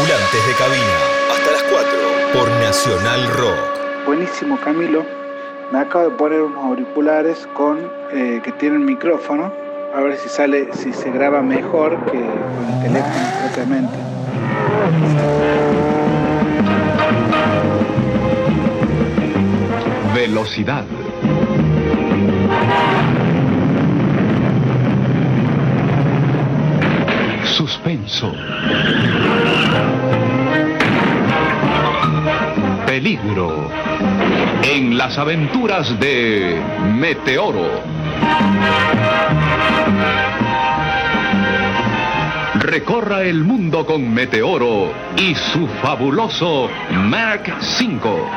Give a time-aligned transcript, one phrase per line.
[0.00, 0.96] Tripulantes de cabina.
[1.30, 1.88] Hasta las 4
[2.32, 4.06] por Nacional Rock.
[4.06, 5.04] Buenísimo, Camilo.
[5.70, 7.78] Me acabo de poner unos auriculares con
[8.10, 9.52] eh, que tienen micrófono.
[9.94, 13.98] A ver si sale, si se graba mejor que con el teléfono propiamente.
[20.14, 20.84] Velocidad.
[27.60, 28.32] Suspenso.
[32.86, 33.70] Peligro.
[34.62, 36.58] En las aventuras de
[36.94, 37.68] Meteoro.
[42.54, 48.30] Recorra el mundo con Meteoro y su fabuloso Mark 5.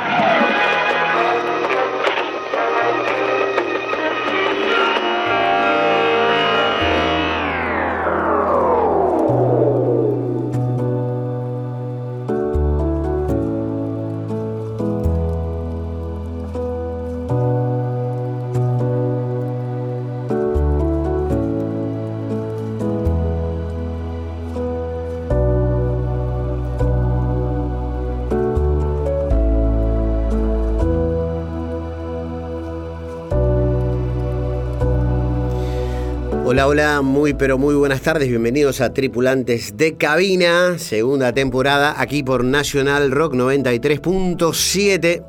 [36.54, 42.22] Hola, hola, muy pero muy buenas tardes, bienvenidos a Tripulantes de Cabina, segunda temporada aquí
[42.22, 45.26] por National Rock 93.7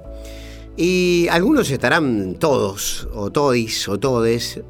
[0.77, 4.61] y algunos estarán todos, o todis, o todes,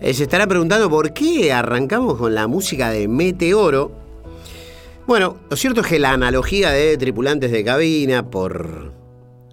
[0.00, 3.92] eh, se estarán preguntando por qué arrancamos con la música de Meteoro.
[5.06, 8.92] Bueno, lo cierto es que la analogía de Tripulantes de Cabina, por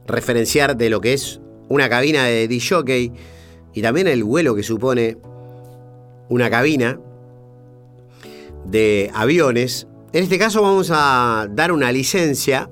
[0.08, 3.12] referenciar de lo que es una cabina de DJ
[3.76, 5.20] y también el vuelo que supone
[6.32, 6.98] una cabina
[8.66, 9.86] de aviones.
[10.14, 12.70] En este caso vamos a dar una licencia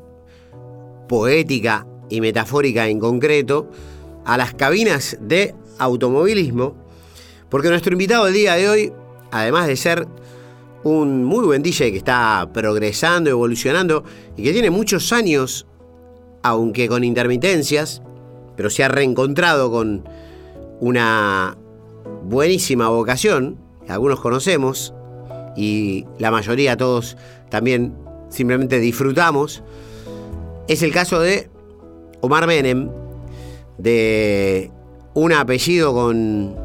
[1.10, 3.70] poética y metafórica en concreto
[4.24, 6.74] a las cabinas de automovilismo,
[7.50, 8.94] porque nuestro invitado del día de hoy,
[9.30, 10.08] además de ser
[10.86, 14.06] un muy buen DJ que está progresando, evolucionando
[14.38, 15.68] y que tiene muchos años,
[16.44, 18.02] aunque con intermitencias,
[18.56, 20.08] pero se ha reencontrado con
[20.80, 21.58] una
[22.30, 23.58] buenísima vocación,
[23.88, 24.94] algunos conocemos
[25.58, 27.18] y la mayoría todos
[27.50, 27.96] también
[28.30, 29.64] simplemente disfrutamos,
[30.68, 31.50] es el caso de
[32.22, 32.92] Omar Menem,
[33.80, 34.70] de
[35.16, 36.56] un apellido con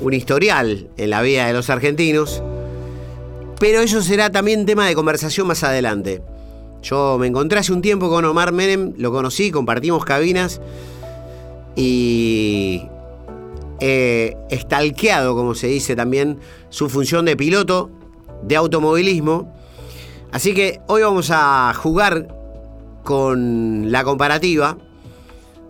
[0.00, 2.40] un historial en la vida de los argentinos,
[3.58, 6.22] pero eso será también tema de conversación más adelante.
[6.82, 10.60] Yo me encontré hace un tiempo con Omar Menem, lo conocí, compartimos cabinas
[11.74, 12.84] y
[13.80, 17.90] eh, estalqueado, como se dice también, su función de piloto
[18.42, 19.54] de automovilismo.
[20.32, 22.28] Así que hoy vamos a jugar
[23.04, 24.76] con la comparativa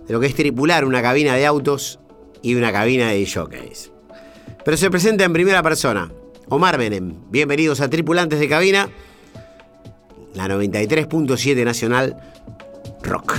[0.07, 2.01] de lo que es tripular una cabina de autos
[2.43, 3.93] y una cabina de jockeys.
[4.65, 6.11] Pero se presenta en primera persona.
[6.49, 8.89] Omar Menem, bienvenidos a Tripulantes de Cabina,
[10.35, 12.17] la 93.7 Nacional
[13.03, 13.35] Rock.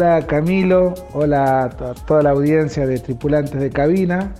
[0.00, 1.70] Hola Camilo, hola a
[2.06, 4.32] toda la audiencia de tripulantes de cabina.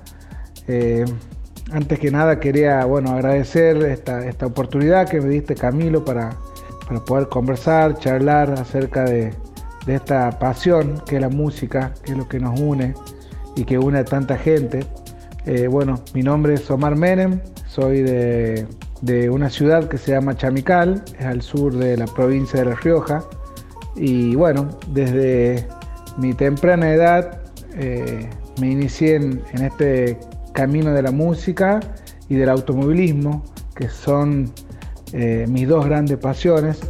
[0.69, 1.05] Eh,
[1.73, 6.31] antes que nada quería bueno, agradecer esta, esta oportunidad que me diste Camilo para,
[6.87, 9.35] para poder conversar, charlar acerca de,
[9.85, 12.95] de, esta pasión que es la música, que es lo que nos une
[13.57, 14.87] y que une a tanta gente.
[15.45, 18.65] Eh, bueno, mi nombre es Omar Menem, soy de
[19.01, 22.75] de una ciudad que se llama Chamical, es al sur de la provincia de La
[22.75, 23.25] Rioja.
[23.97, 25.67] Y bueno, desde
[26.17, 27.41] mi temprana edad
[27.77, 28.29] eh,
[28.61, 30.19] me inicié en, este
[30.53, 31.81] camino de la música
[32.29, 33.45] y del automovilismo,
[33.75, 34.51] que son
[35.13, 36.81] eh, mis dos grandes pasiones.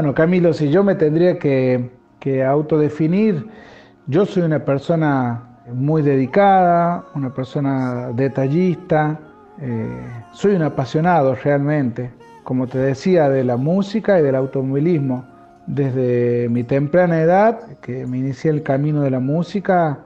[0.00, 1.90] Bueno, Camilo, si yo me tendría que,
[2.42, 3.46] autodefinir,
[4.06, 9.20] yo soy una persona muy dedicada, una persona detallista,
[9.60, 10.00] eh,
[10.32, 12.12] soy un apasionado realmente,
[12.44, 15.22] como te decía, de la música y del automovilismo.
[15.66, 19.98] Desde mi temprana edad, que me inicié el camino de la música,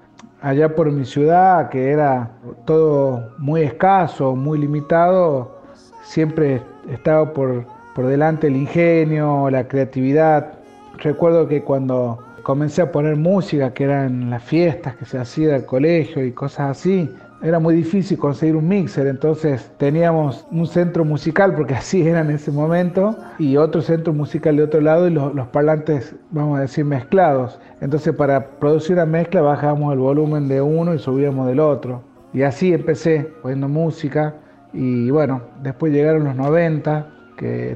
[0.43, 2.33] allá por mi ciudad, que era
[2.65, 5.61] todo muy escaso, muy limitado,
[6.03, 6.61] siempre
[6.91, 7.65] estaba por
[7.95, 10.55] por delante el ingenio, la creatividad.
[10.99, 15.65] Recuerdo que cuando comencé a poner música, que eran las fiestas que se hacían del
[15.65, 17.11] colegio y cosas así,
[17.43, 22.31] era muy difícil conseguir un mixer, entonces teníamos un centro musical, porque así era en
[22.31, 26.63] ese momento, y otro centro musical de otro lado y los, los parlantes, vamos a
[26.63, 27.59] decir, mezclados.
[27.81, 32.03] Entonces para producir una mezcla bajábamos el volumen de uno y subíamos del otro.
[32.33, 34.35] Y así empecé poniendo música
[34.73, 37.14] y bueno, después llegaron los 90,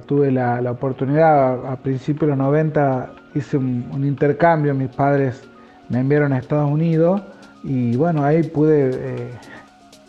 [0.06, 5.42] tuve la, oportunidad, a, principios de los 90 hice un, intercambio, mis padres
[5.88, 7.22] me enviaron a Estados Unidos
[7.62, 9.30] y bueno, ahí pude eh,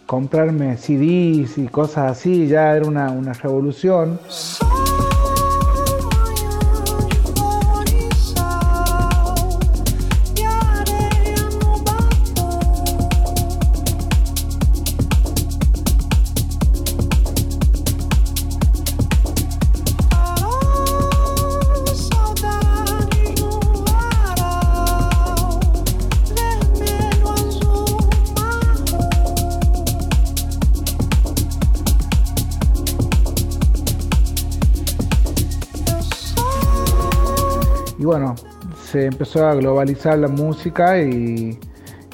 [0.06, 4.19] comprarme CDs y cosas así, ya era una, una revolución.
[38.19, 38.36] Bueno,
[38.86, 41.57] se empezó a globalizar la música y,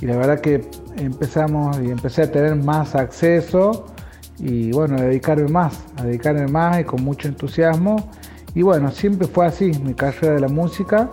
[0.02, 0.62] la verdad que
[0.98, 3.88] empezamos y empecé a tener más acceso
[4.38, 8.12] y bueno, a dedicarme más, a dedicarme más y con mucho entusiasmo.
[8.54, 11.10] Y bueno, siempre fue así mi carrera de la música.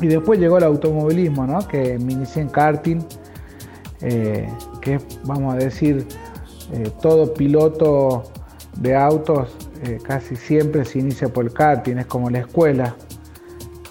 [0.00, 1.68] Y después llegó el automovilismo, ¿no?
[1.68, 3.00] que me inicié en karting,
[4.00, 4.48] eh,
[4.80, 6.06] que vamos a decir,
[6.72, 8.24] eh, todo piloto
[8.78, 9.54] de autos
[9.84, 12.96] eh, casi siempre se inicia por el karting, es como la escuela.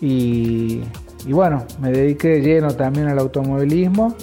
[0.01, 0.81] Y,
[1.27, 4.15] bueno, me dediqué lleno también al automovilismo,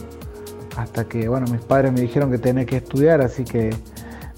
[0.76, 3.70] hasta que bueno, mis padres me dijeron que tenía que estudiar, así que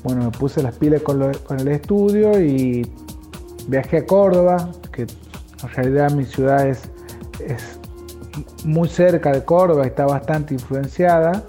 [0.04, 2.86] bueno, me puse las pilas con, el estudio y
[3.68, 6.90] viajé a Córdoba, que en realidad mi ciudad es,
[8.64, 11.42] muy cerca de Córdoba, está bastante influenciada.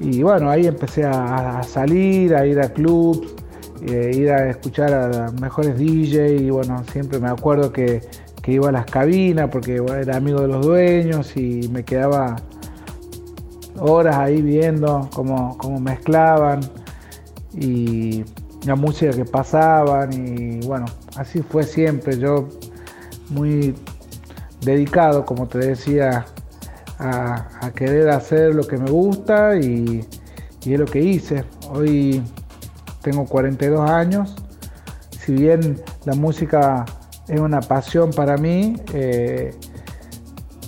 [0.00, 3.34] Y bueno, ahí empecé a, salir, a ir a clubs,
[3.86, 8.00] eh, ir a escuchar a mejores DJs y bueno, siempre me acuerdo que
[8.44, 12.36] que iba a las cabinas porque era amigo de los dueños y me quedaba
[13.78, 16.60] horas ahí viendo cómo, mezclaban
[17.54, 18.22] y
[18.66, 20.84] la música que pasaban y bueno,
[21.16, 22.18] así fue siempre.
[22.18, 22.50] Yo
[23.30, 23.74] muy
[24.60, 26.26] dedicado, como te decía,
[26.98, 30.06] a, querer hacer lo que me gusta y,
[30.66, 31.44] y, es lo que hice.
[31.70, 32.22] Hoy
[33.00, 34.36] tengo 42 años,
[35.18, 36.84] si bien la música
[37.28, 38.76] es una pasión para mí.
[38.92, 39.54] Eh,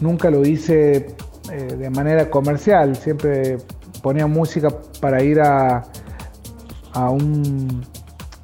[0.01, 1.17] nunca lo hice
[1.53, 3.59] eh, de manera comercial, siempre
[4.03, 4.69] ponía música
[5.01, 5.85] para ir a,
[6.93, 7.85] a, un,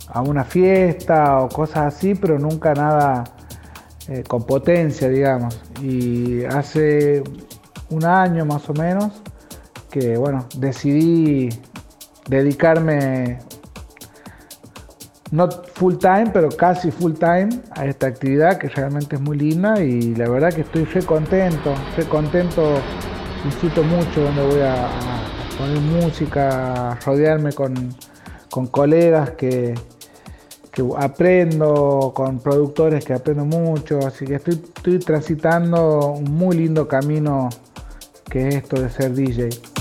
[0.09, 3.25] a una fiesta o cosas así, pero nunca nada
[4.09, 5.61] eh, con potencia, digamos.
[5.81, 7.23] Y hace
[7.91, 9.23] un año más o menos
[9.91, 11.51] que, bueno, decidí
[12.29, 13.39] dedicarme
[15.33, 19.83] no full time, pero casi full time a esta actividad que realmente es muy linda
[19.83, 22.75] y la verdad que estoy re contento, re contento,
[23.43, 24.89] disfruto mucho donde voy a,
[25.59, 27.95] poner música, rodearme con,
[28.71, 29.75] colegas que,
[30.71, 36.87] que, aprendo, con productores que aprendo mucho, así que estoy, estoy transitando un muy lindo
[36.87, 37.49] camino
[38.31, 39.72] que es esto de ser DJ.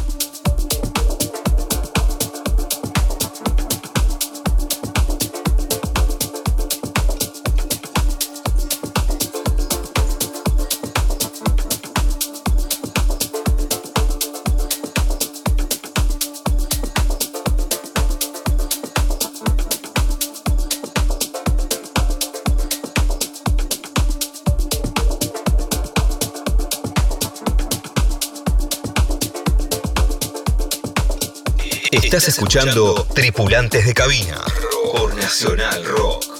[32.21, 34.45] Estás escuchando Tripulantes de Cabina
[34.93, 36.30] por Nacional Rock.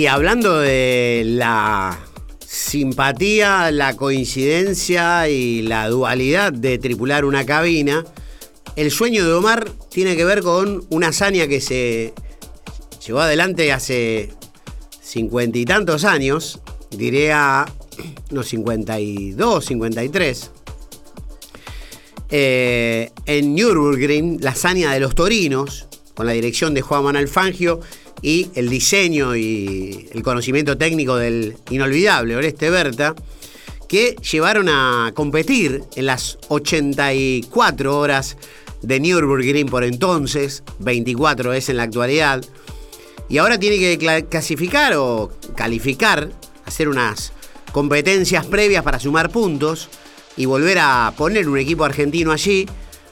[0.00, 1.98] Y hablando de la
[2.38, 8.06] simpatía, la coincidencia y la dualidad de tripular una cabina,
[8.76, 12.14] el sueño de Omar tiene que ver con una hazaña que se
[13.06, 14.30] llevó adelante hace
[15.02, 17.66] cincuenta y tantos años, diría
[18.30, 20.50] unos 52, 53.
[22.30, 27.80] Eh, en Nürburgring, la hazaña de los torinos, con la dirección de Juan Manuel Fangio
[28.22, 33.14] y el diseño y el conocimiento técnico del inolvidable Oreste Berta,
[33.88, 38.36] que llevaron a competir en las 84 horas
[38.82, 42.44] de Nürburgring por entonces, 24 es en la actualidad,
[43.28, 46.30] y ahora tiene que clasificar o calificar,
[46.66, 47.32] hacer unas
[47.72, 49.88] competencias previas para sumar puntos
[50.36, 52.66] y volver a poner un equipo argentino allí.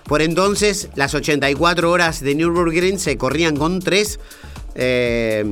[0.04, 4.18] Por entonces, las 84 horas de Nürburgring se corrían con tres
[4.78, 5.44] eh,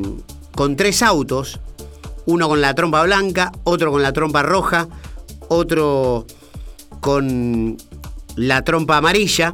[0.55, 1.61] con tres autos,
[2.27, 4.89] uno con la trompa blanca, otro con la trompa roja,
[5.49, 6.27] otro
[7.01, 7.77] con
[8.37, 9.53] la trompa amarilla.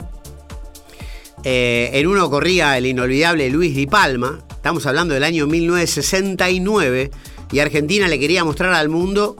[1.43, 7.11] Eh, en uno corría el inolvidable Luis Di Palma, estamos hablando del año 1969,
[7.51, 9.37] y Argentina le quería mostrar al mundo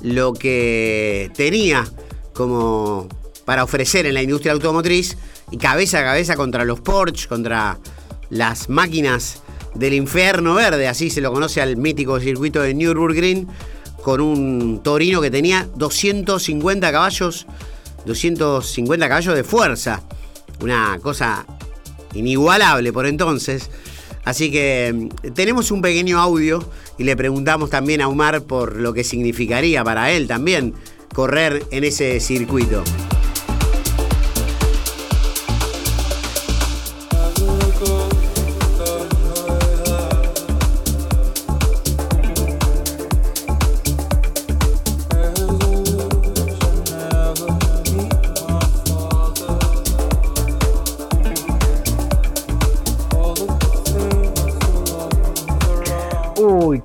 [0.00, 1.84] lo que tenía
[2.32, 3.08] como
[3.44, 5.18] para ofrecer en la industria automotriz
[5.50, 7.78] y cabeza a cabeza contra los Porsche, contra
[8.30, 9.42] las máquinas
[9.74, 13.48] del infierno verde, así se lo conoce al mítico circuito de Nürburgring,
[14.02, 17.46] con un Torino que tenía 250 caballos,
[18.04, 20.02] 250 caballos de fuerza,
[20.60, 21.46] una cosa
[22.14, 23.70] inigualable por entonces.
[24.24, 26.64] Así que mm, tenemos un pequeño audio
[26.98, 30.74] y le preguntamos también a Omar por lo que significaría para él también
[31.12, 32.82] correr en ese circuito.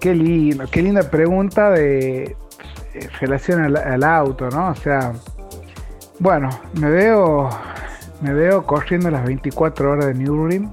[0.07, 2.37] Qué lindo, qué linda pregunta de,
[3.19, 4.69] relación al, auto, ¿no?
[4.69, 5.11] O sea,
[6.19, 6.49] bueno,
[6.79, 7.49] me veo,
[8.21, 10.71] me veo corriendo las 24 horas de Nürburgring,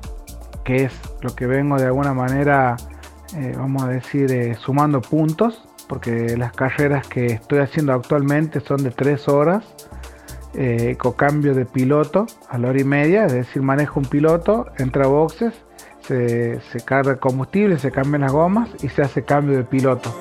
[0.62, 2.76] que es lo que vengo de alguna manera,
[3.36, 8.84] eh, vamos a decir, eh, sumando puntos, porque las carreras que estoy haciendo actualmente son
[8.84, 9.64] de 3 horas.
[10.56, 14.66] Eh, con cambio de piloto a la hora y media, es decir, manejo un piloto,
[14.78, 15.52] entra a boxes
[16.06, 20.14] se, carga el combustible, se cambian las gomas y se hace cambio de piloto.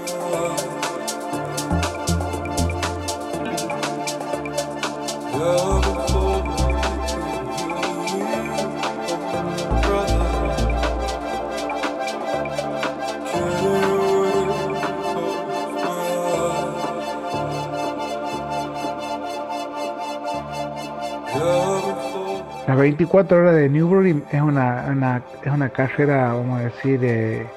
[22.94, 27.48] 24 horas de Newbury es una, es una carrera, vamos a decir, eh,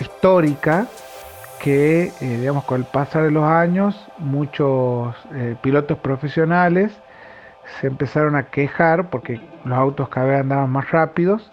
[0.00, 0.88] histórica
[1.60, 6.90] que, eh, digamos, con el pasar de los años, muchos eh, pilotos profesionales
[7.80, 11.52] se empezaron a quejar porque los autos cada vez andaban más rápidos.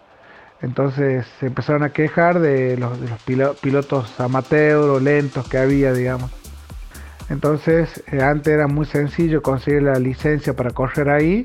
[0.64, 2.98] Entonces se empezaron a quejar de los,
[3.62, 6.32] pilotos amateur o lentos que había, digamos.
[7.30, 11.44] Entonces, antes era muy sencillo conseguir la licencia para correr ahí.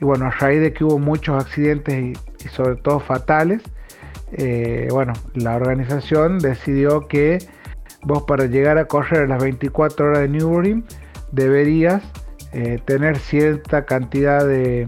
[0.00, 3.62] Y bueno, a raíz de que hubo muchos accidentes y, sobre todo fatales,
[4.32, 7.38] eh, bueno, la organización decidió que
[8.02, 10.84] vos para llegar a correr las 24 horas de Nürburgring
[11.32, 12.02] deberías
[12.52, 14.86] eh, tener cierta cantidad de,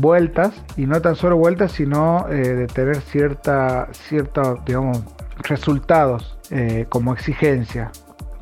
[0.00, 5.04] vueltas y no tan solo vueltas sino de tener cierta ciertos digamos
[5.44, 6.36] resultados
[6.90, 7.92] como exigencia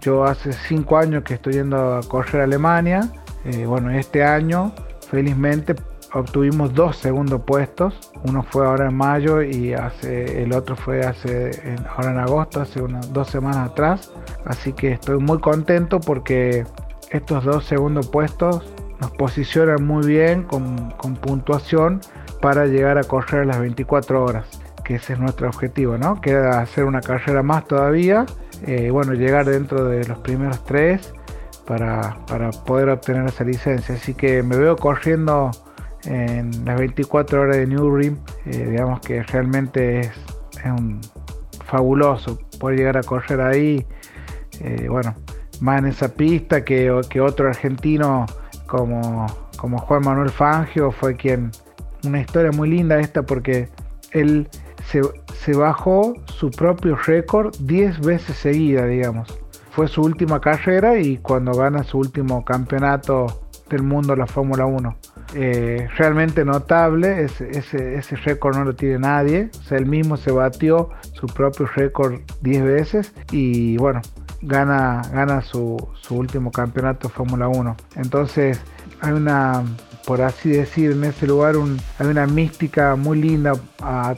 [0.06, 3.10] yo hace cinco años que estoy yendo a correr a Alemania.
[3.44, 4.72] Eh, bueno, este año,
[5.10, 5.75] felizmente,
[6.18, 8.12] obtuvimos dos segundos puestos.
[8.25, 12.82] Uno fue ahora en mayo y hace, el otro fue hace ahora en agosto, hace
[12.82, 14.12] unas dos semanas atrás.
[14.44, 16.64] Así que estoy muy contento porque
[17.11, 22.00] estos dos segundos puestos nos posicionan muy bien con, con puntuación
[22.40, 24.46] para llegar a correr las 24 horas,
[24.85, 26.20] que ese es nuestro objetivo, ¿no?
[26.20, 28.26] Queda hacer una carrera más todavía
[28.64, 31.12] eh, bueno, llegar dentro de los primeros tres
[31.66, 32.16] para,
[32.64, 33.94] poder obtener esa licencia.
[33.94, 35.50] Así que me veo corriendo
[36.04, 40.12] en las 24 horas de New Rim, eh, digamos que realmente es,
[40.64, 41.00] un
[41.64, 43.86] fabuloso poder llegar a correr ahí,
[44.60, 45.14] eh, bueno,
[45.60, 48.26] más en esa pista que, otro argentino
[48.66, 49.26] como,
[49.56, 51.50] como Juan Manuel Fangio fue quien,
[52.04, 53.68] una historia muy linda esta porque
[54.12, 54.48] él
[54.86, 59.38] se, bajó su propio récord 10 veces seguida, digamos.
[59.70, 64.96] Fue su última carrera y cuando gana su último campeonato del mundo la Fórmula 1.
[65.38, 69.50] Eh, realmente notable, ese, ese, récord no lo tiene nadie.
[69.71, 74.00] O él mismo se batió su propio récord 10 veces y bueno,
[74.40, 77.76] gana, gana su, su último campeonato Fórmula 1.
[77.97, 78.59] Entonces,
[79.02, 79.62] hay una
[80.07, 81.57] por así decir, en ese lugar
[81.99, 84.14] hay una mística muy linda a,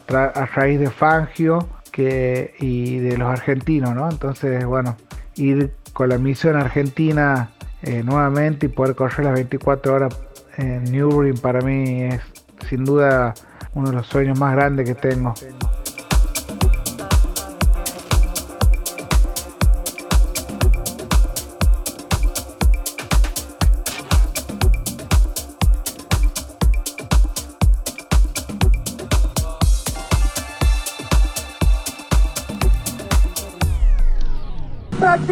[0.54, 4.08] raíz de Fangio que, y de los argentinos, ¿no?
[4.08, 4.96] Entonces, bueno,
[5.36, 10.14] ir con la misión argentina eh, nuevamente y poder correr las 24 horas
[10.58, 12.20] en Nürburgring para mí es
[12.68, 13.32] sin duda
[13.74, 15.32] uno de los sueños más grandes que tengo.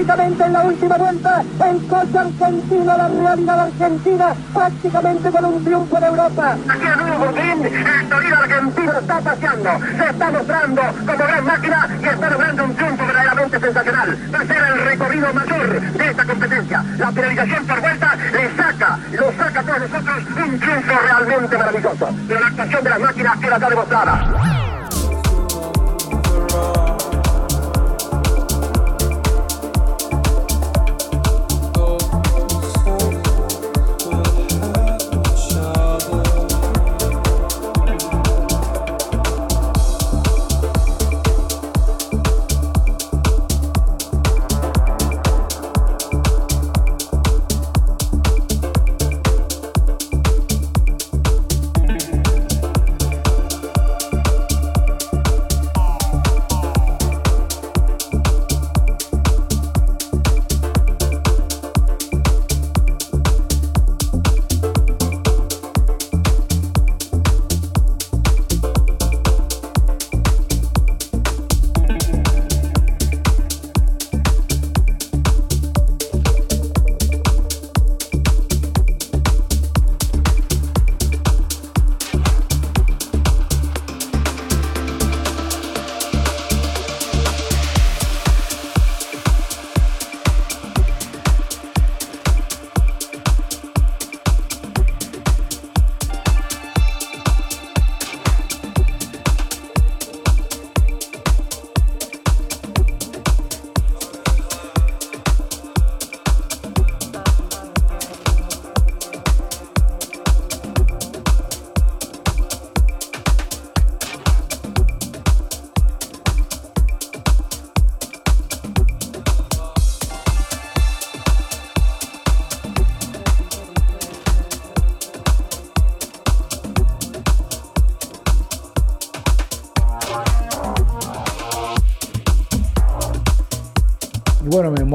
[0.07, 6.01] Prácticamente en la última vuelta, el coche argentino, la realidad argentina, prácticamente con un triunfo
[6.01, 6.57] de Europa.
[6.69, 12.07] Aquí en Nürburgring, el Torino argentino está paseando, se está mostrando como gran máquina y
[12.07, 14.19] está logrando un triunfo verdaderamente sensacional.
[14.33, 16.85] Va a ser el recorrido mayor de esta competencia.
[16.99, 22.09] La penalización por vuelta le saca, lo saca a todos nosotros un triunfo realmente maravilloso.
[22.29, 24.75] Pero la actuación de las máquinas queda acá demostrada.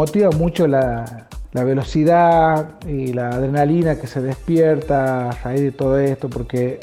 [0.01, 6.27] Motiva mucho la, velocidad y la adrenalina que se despierta a raíz de todo esto,
[6.27, 6.79] porque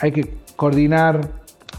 [0.00, 1.20] hay, que coordinar,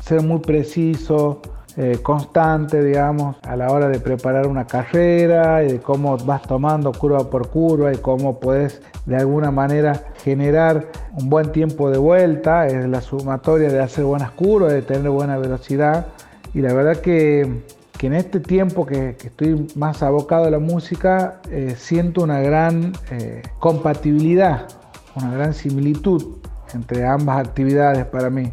[0.01, 1.41] ser muy preciso,
[1.75, 6.93] eh, constante, digamos, a la hora de preparar una carrera y de cómo vas tomando
[6.93, 10.87] curva por curva y cómo puedes de alguna manera generar
[11.19, 15.37] un buen tiempo de vuelta, es la sumatoria de hacer buenas curvas, de tener buena
[15.37, 16.05] velocidad.
[16.53, 17.63] Y la verdad que,
[18.07, 23.41] en este tiempo que, estoy más abocado a la música, eh, siento una gran eh,
[23.59, 24.67] compatibilidad,
[25.15, 26.37] una gran similitud
[26.73, 28.51] entre ambas actividades para mí.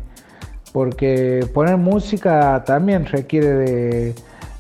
[0.72, 4.14] Porque poner música también requiere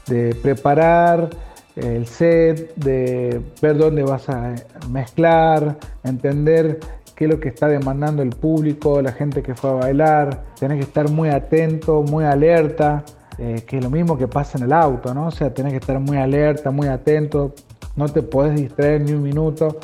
[0.08, 1.30] de, preparar
[1.76, 4.54] el set, de ver dónde vas a
[4.90, 6.80] mezclar, entender
[7.14, 10.78] qué es lo que está demandando el público, la gente que fue a bailar, tenés
[10.78, 13.04] que estar muy atento, muy alerta,
[13.42, 15.28] eh, que es lo mismo que pasa en el auto, ¿no?
[15.28, 17.54] O sea, tenés que estar muy alerta, muy atento,
[17.96, 19.78] no te podés distraer ni un minuto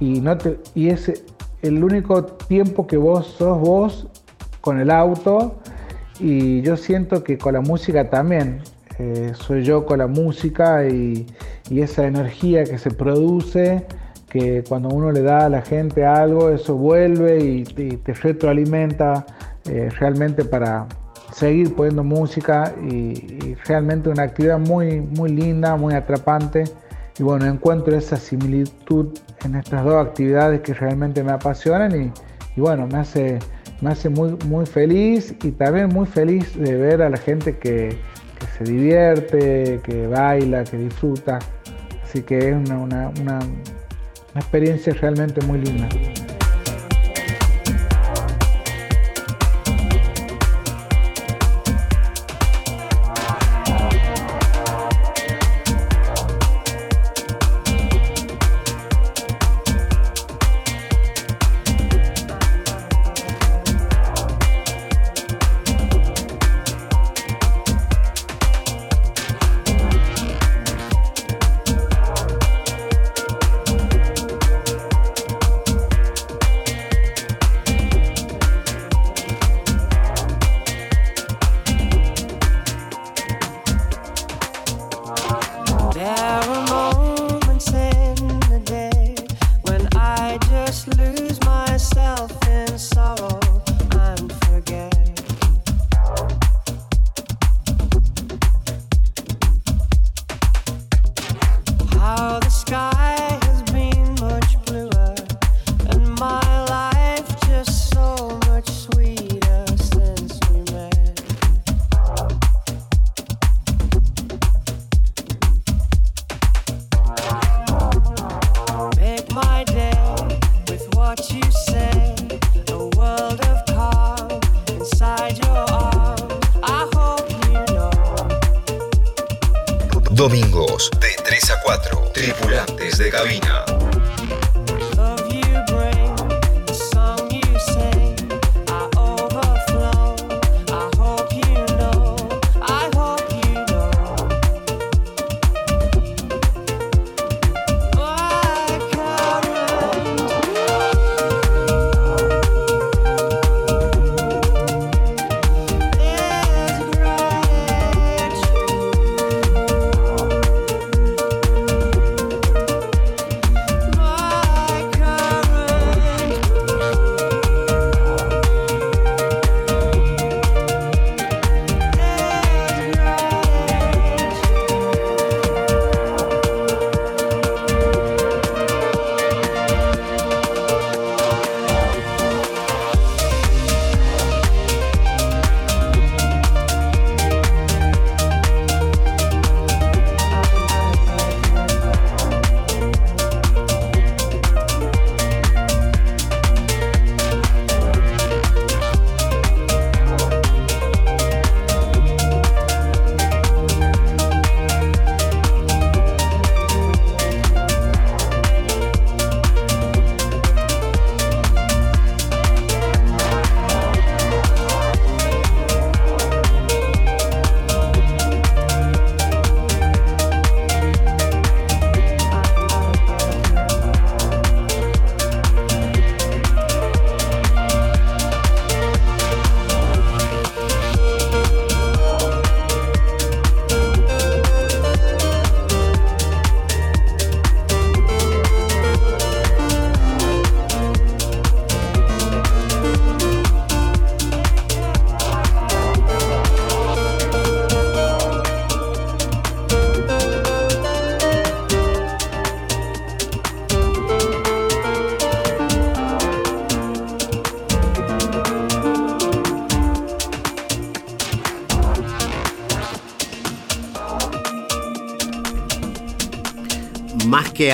[0.00, 1.24] y, no te, y es
[1.62, 4.08] el único tiempo que vos sos vos
[4.60, 5.60] con el auto
[6.18, 8.62] y yo siento que con la música también,
[8.98, 11.24] eh, soy yo con la música y,
[11.70, 13.86] esa energía que se produce,
[14.28, 19.24] que cuando uno le da a la gente algo, eso vuelve y, te retroalimenta
[19.66, 20.88] eh, realmente para
[21.32, 26.64] seguir poniendo música y, realmente una actividad muy, muy linda, muy atrapante.
[27.18, 32.12] Y bueno, encuentro esa similitud en estas dos actividades que realmente me apasionan
[32.56, 33.38] y, bueno, me hace
[33.80, 37.96] me hace muy, muy feliz y también muy feliz de ver a la gente que,
[38.56, 41.38] se divierte, que baila, que disfruta.
[42.02, 43.40] Así que es una, una, una
[44.34, 45.88] experiencia realmente muy linda.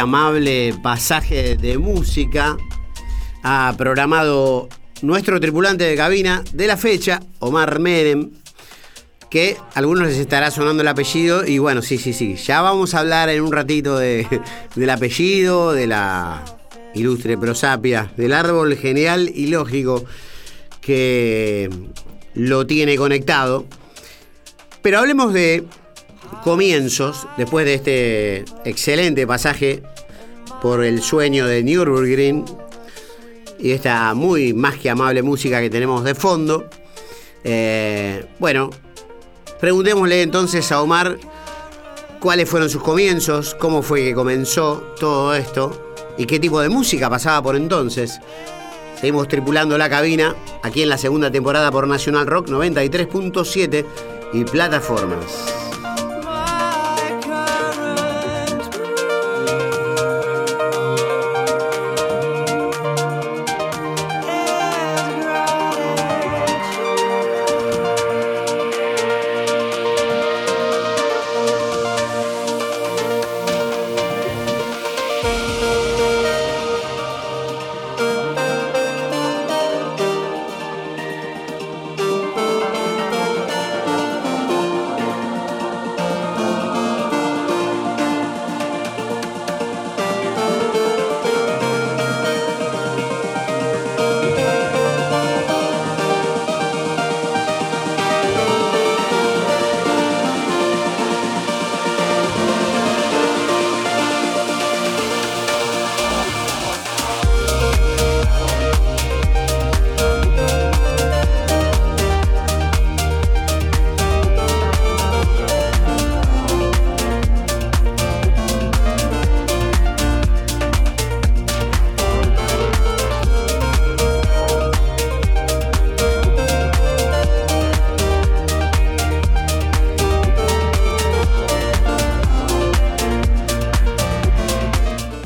[0.04, 2.56] Amable pasaje de música
[3.42, 4.68] ha programado
[5.00, 8.30] nuestro tripulante de cabina de la fecha, Omar Medem,
[9.30, 12.94] que a algunos les estará sonando el apellido y bueno, sí, sí, sí, ya vamos
[12.94, 14.26] a hablar en un ratito de,
[14.74, 16.44] del apellido, de la
[16.94, 20.04] ilustre prosapia, del árbol genial y lógico
[20.82, 21.70] que
[22.34, 23.64] lo tiene conectado.
[24.82, 25.64] Pero hablemos de
[26.42, 29.82] comienzos, después de este excelente pasaje
[30.64, 32.42] por el sueño de Nürburgring
[33.58, 36.70] y esta muy más que amable música que tenemos de fondo.
[37.44, 38.70] Eh, bueno,
[39.60, 41.18] preguntémosle entonces a Omar
[42.18, 47.10] cuáles fueron sus comienzos, cómo fue que comenzó todo esto y qué tipo de música
[47.10, 48.18] pasaba por entonces.
[48.98, 53.84] Seguimos tripulando la cabina aquí en la segunda temporada por National Rock 93.7
[54.32, 55.73] y plataformas.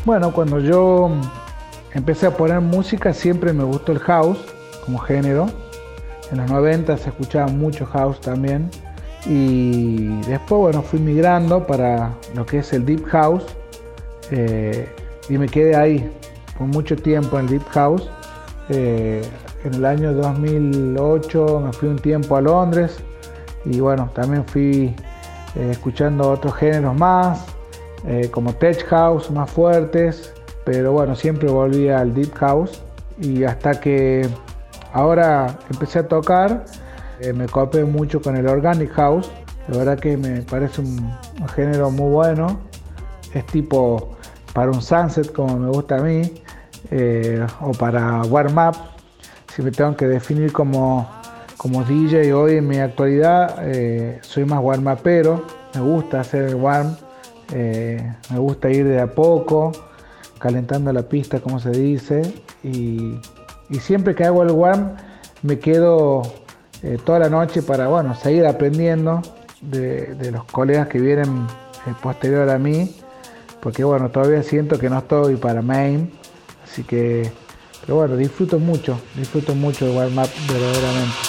[0.09, 1.11] Bueno, cuando yo
[1.93, 4.39] empecé a poner música siempre me gustó el house
[4.87, 5.49] como género.
[6.33, 8.71] En los 90 se escuchaba mucho house también.
[9.27, 13.45] Y después, bueno, fui migrando para lo que es el deep house.
[14.31, 14.89] eh,
[15.29, 16.11] y me quedé ahí
[16.57, 18.09] por mucho tiempo en el deep house.
[18.71, 19.21] Eh,
[19.63, 22.97] en el año 2008 me fui un tiempo a Londres.
[23.67, 24.97] Y bueno, también fui
[25.55, 27.45] eh, escuchando otros géneros más,
[28.07, 30.33] eh, como tech house más fuertes,
[30.65, 32.83] pero bueno, siempre volví al deep house.
[33.21, 34.29] Y hasta que
[34.93, 36.65] ahora empecé a tocar,
[37.21, 39.31] eh, me copé mucho con el organic house,
[39.69, 42.61] la verdad que me parece un, un género muy bueno,
[43.35, 44.17] es tipo
[44.53, 46.23] para un sunset como me gusta a mí,
[46.91, 48.77] eh, o para warm up,
[49.55, 51.09] si me tengo que definir como,
[51.57, 56.55] como DJ hoy en mi actualidad, eh, soy más warm upero, me gusta hacer el
[56.55, 56.97] warm.
[57.53, 59.73] Eh, me gusta ir de a poco,
[60.39, 62.23] calentando la pista, como se dice.
[62.63, 63.19] Y,
[63.81, 64.97] siempre que hago el warm,
[65.43, 66.23] me quedo
[66.83, 69.21] eh, toda la noche para bueno, seguir aprendiendo
[69.61, 71.47] de, los colegas que vienen
[71.87, 72.95] eh, posterior a mí.
[73.61, 76.13] Porque bueno, todavía siento que no estoy para main.
[76.65, 77.31] Así que,
[77.81, 81.28] pero bueno, disfruto mucho, disfruto mucho el warm up verdaderamente.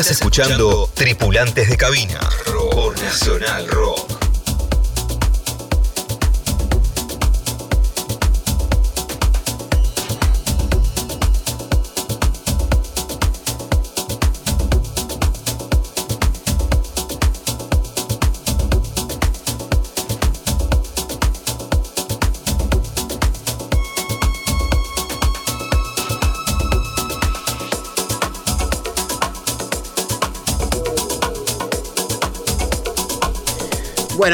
[0.00, 2.18] Estás escuchando Tripulantes de Cabina.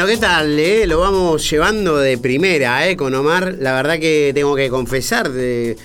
[0.07, 0.57] ¿Qué tal?
[0.57, 0.87] eh?
[0.87, 2.95] Lo vamos llevando de primera, ¿eh?
[2.95, 3.57] Con Omar.
[3.59, 5.75] La verdad que tengo que confesar, de-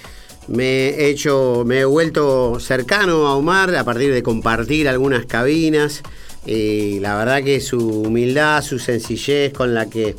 [0.47, 6.03] me he hecho, me he vuelto cercano a Omar a partir de compartir algunas cabinas.
[6.47, 10.15] La verdad que su humildad, su sencillez con la que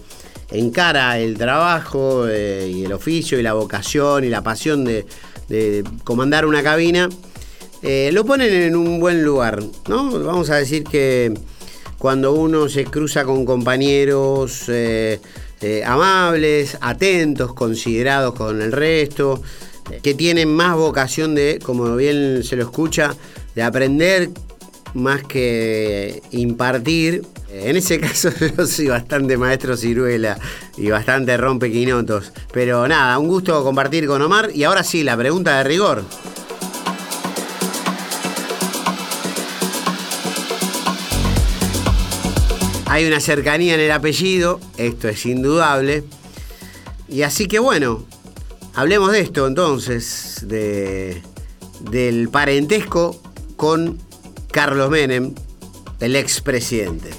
[0.51, 5.05] encara el trabajo eh, y el oficio y la vocación y la pasión de,
[6.03, 7.07] comandar una cabina,
[7.81, 10.19] lo ponen en un buen lugar, ¿no?
[10.19, 11.33] Vamos a decir que
[12.03, 15.21] cuando uno se cruza con compañeros eh,
[15.61, 19.41] eh, amables, atentos, considerados con el resto,
[20.01, 23.15] que tienen más vocación de, como bien se lo escucha,
[23.55, 24.31] de aprender
[24.93, 27.25] más que impartir.
[27.49, 30.37] En ese caso yo soy bastante maestro ciruela
[30.75, 32.33] y bastante rompequinotos.
[32.51, 34.49] Pero nada, un gusto compartir con Omar.
[34.53, 36.03] Y ahora sí, la pregunta de rigor.
[42.93, 46.03] Hay una cercanía en el apellido, esto es indudable.
[47.09, 48.05] Y así que bueno,
[48.75, 51.23] hablemos de esto entonces, de,
[51.89, 53.19] del parentesco
[53.55, 53.97] con
[54.51, 55.33] Carlos Menem,
[56.01, 57.09] el expresidente.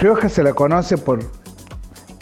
[0.00, 1.20] Rioja se la conoce por,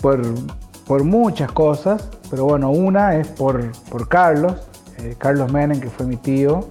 [0.01, 4.55] por, muchas cosas, pero bueno, una es por, por Carlos,
[4.99, 6.69] eh, Carlos Menem, que fue mi tío,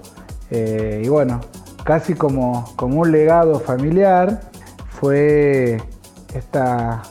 [0.50, 1.40] eh, y bueno,
[1.84, 4.40] casi como, como un legado familiar,
[4.88, 5.78] fue
[6.34, 7.02] esta,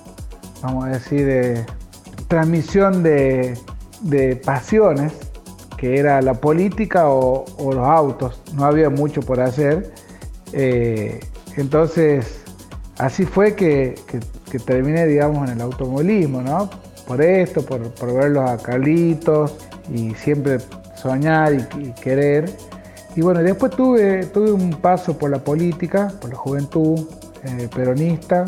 [0.63, 1.65] vamos a decir, de
[2.27, 3.60] transmisión de,
[4.43, 5.13] pasiones,
[5.77, 9.93] que era la política o, los autos, no había mucho por hacer.
[11.56, 12.42] Entonces,
[12.97, 13.95] así fue que,
[14.65, 16.69] terminé, digamos, en el automovilismo, ¿no?
[17.08, 19.56] Por esto, por, por verlos a Carlitos
[19.93, 20.60] y siempre
[20.95, 22.49] soñar y, querer.
[23.15, 27.08] Y bueno, después tuve, tuve un paso por la política, por la juventud
[27.43, 28.45] eh, peronista,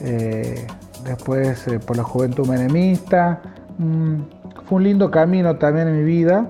[0.00, 0.66] eh,
[1.04, 3.40] después eh, por la juventud menemista.
[3.78, 4.22] Mm,
[4.66, 6.46] fue un lindo camino también en mi vida,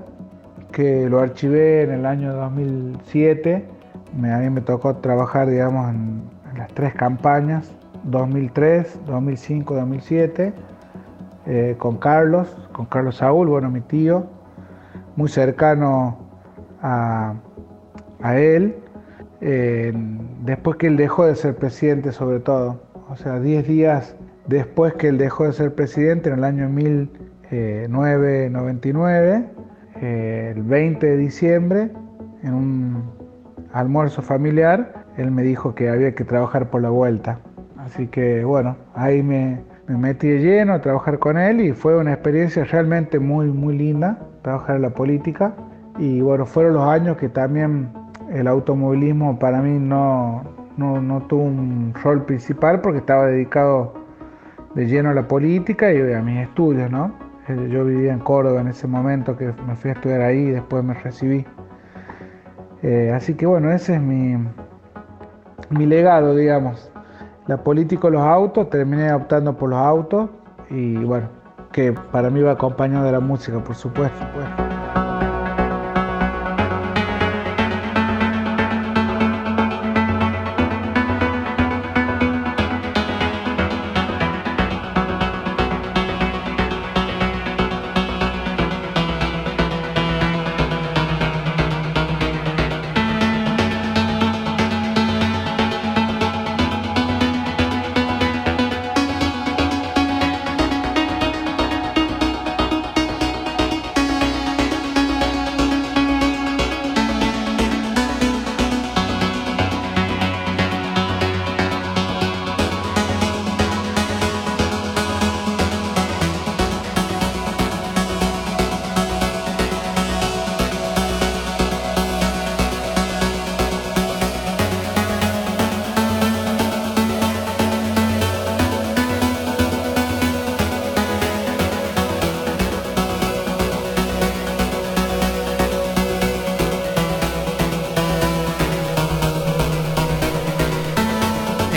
[0.72, 3.80] que lo archivé en el año 2007
[4.12, 6.22] a mí me tocó trabajar, digamos, en,
[6.60, 10.52] las tres campañas, 2003, 2005, 2007,
[11.78, 14.26] con Carlos, con Carlos Saúl, bueno, mi tío,
[15.16, 16.18] muy cercano
[16.82, 17.34] a,
[18.34, 18.76] él,
[19.40, 24.14] después que él dejó de ser presidente sobre todo, o sea, 10 días
[24.46, 29.46] después que él dejó de ser presidente, en el año 1999,
[30.02, 31.90] eh, el 20 de diciembre,
[32.42, 33.02] en un
[33.72, 37.38] almuerzo familiar, él me dijo que había que trabajar por la vuelta.
[37.78, 42.12] Así que bueno, ahí me, metí de lleno a trabajar con él y fue una
[42.12, 45.54] experiencia realmente muy, muy linda, trabajar en la política.
[45.98, 47.90] Y bueno, fueron los años que también
[48.32, 50.42] el automovilismo para mí no,
[50.76, 53.94] no, no tuvo un rol principal porque estaba dedicado
[54.74, 57.12] de lleno a la política y a mis estudios, ¿no?
[57.48, 60.50] Eh, yo vivía en Córdoba en ese momento que me fui a estudiar ahí y
[60.50, 61.44] después me recibí.
[62.82, 64.36] Eh, así que bueno, ese es mi,
[65.68, 66.90] mi legado, digamos.
[67.46, 70.30] La política los autos, terminé optando por los autos
[70.70, 71.28] y bueno,
[71.72, 74.24] que para mí va acompañado de la música, por supuesto.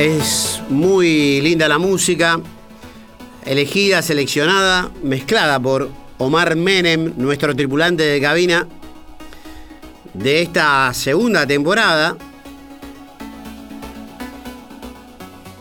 [0.03, 2.41] Es muy linda la música,
[3.45, 8.67] elegida, seleccionada, mezclada por Omar Menem, nuestro tripulante de cabina
[10.13, 12.17] de esta segunda temporada.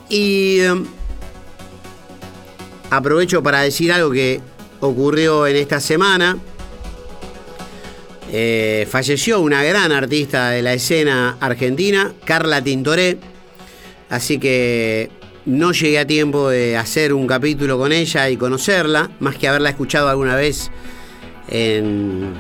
[0.09, 0.86] Y em,
[2.90, 4.40] aprovecho para decir algo que
[4.80, 6.36] ocurrió en esta semana.
[8.32, 13.30] Eh, falleció una gran artista de la escena argentina, Carla Tintoré.
[14.12, 15.08] Así que
[15.46, 19.70] no llegué a tiempo de hacer un capítulo con ella y conocerla, más que haberla
[19.70, 20.70] escuchado alguna vez
[21.48, 22.34] en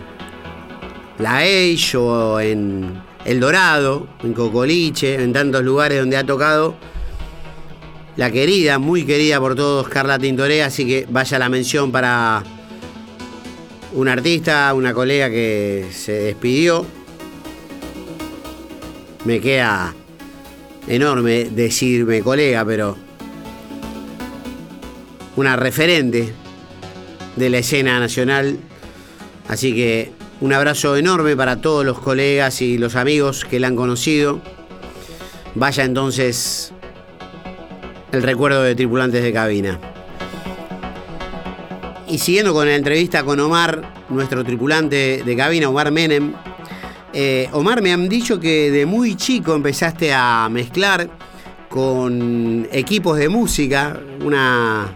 [1.18, 6.76] La Age o en El Dorado, en Cocoliche, en tantos lugares donde ha tocado
[8.16, 12.44] la querida, muy querida por todos, Carla Tintoré, así que vaya la mención para
[13.94, 16.84] un artista, una colega que se despidió.
[19.24, 19.94] Me queda
[20.86, 22.96] enorme decirme colega, pero
[25.36, 26.32] una referente
[27.36, 28.58] de la escena nacional.
[29.48, 33.76] Así que un abrazo enorme para todos los colegas y los amigos que la han
[33.76, 34.40] conocido.
[35.54, 36.72] Vaya entonces
[38.12, 39.78] el recuerdo de tripulantes de cabina.
[42.08, 46.34] Y siguiendo con la entrevista con Omar, nuestro tripulante de cabina, Omar Menem,
[47.12, 51.08] eh, Omar, me han dicho que de muy chico empezaste a mezclar
[51.68, 54.92] con equipos de música, una,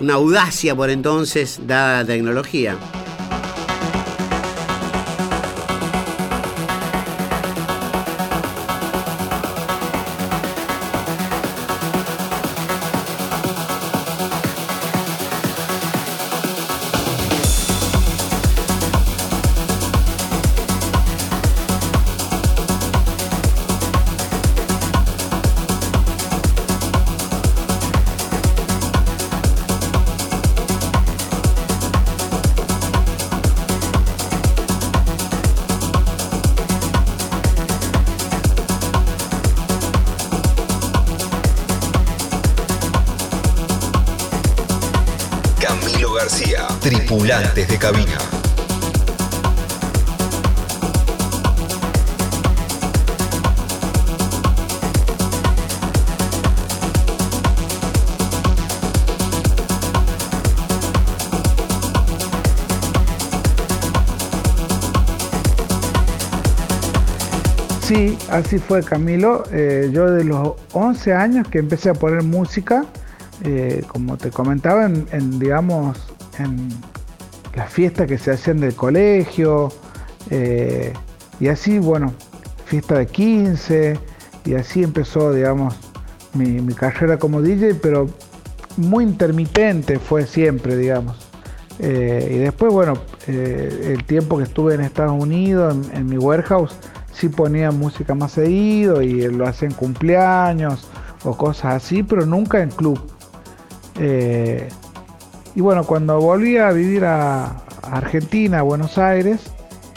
[0.00, 2.76] una audacia por entonces, dada la tecnología.
[67.90, 69.42] Sí, así fue Camilo.
[69.50, 72.84] Eh, yo de los 11 años que empecé a poner música,
[73.42, 75.98] eh, como te comentaba, en digamos,
[76.38, 76.68] en
[77.52, 79.72] las fiestas que se hacían del colegio,
[80.30, 80.92] eh,
[81.40, 82.14] y así, bueno,
[82.64, 83.98] fiesta de 15,
[84.44, 85.74] y así empezó, digamos,
[86.32, 88.06] mi, carrera como DJ, pero
[88.76, 91.16] muy intermitente fue siempre, digamos.
[91.80, 92.92] Y después, bueno,
[93.26, 96.76] el tiempo que estuve en Estados Unidos, en, mi warehouse,
[97.12, 100.88] sí ponía música más seguido y lo hacía en cumpleaños
[101.24, 103.00] o cosas así, pero nunca en club.
[105.54, 109.40] Y bueno, cuando volví a vivir a Argentina, a Buenos Aires,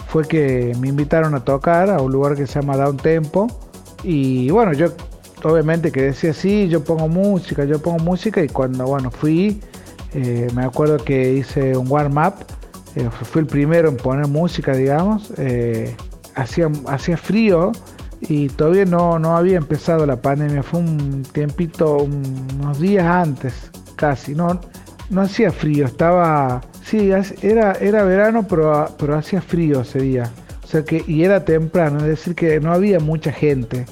[0.07, 3.47] fue que me invitaron a tocar a un lugar que se llama Down Tempo.
[4.03, 4.88] Y bueno, yo
[5.43, 8.43] obviamente que decía, sí, yo pongo música, yo pongo música.
[8.43, 9.61] Y cuando bueno, fui,
[10.14, 12.34] eh, me acuerdo que hice un warm-up.
[12.95, 15.34] Eh, fui el primero en poner música, digamos.
[15.38, 15.95] Eh,
[16.36, 17.71] hacía, hacía frío
[18.21, 20.63] y todavía no, no había empezado la pandemia.
[20.63, 24.36] Fue un tiempito, unos días antes, casi.
[24.36, 24.59] No,
[25.09, 26.61] no hacía frío, estaba.
[26.84, 27.11] Sí,
[27.41, 30.31] era, era verano, pero, pero hacía frío ese día.
[30.63, 33.86] O sea que, y era temprano, es decir, que no había mucha gente.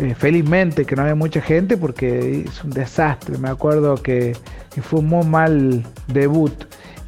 [0.00, 3.36] Eh, felizmente que no había mucha gente porque es un desastre.
[3.38, 4.34] Me acuerdo que,
[4.82, 6.52] fue un muy mal debut.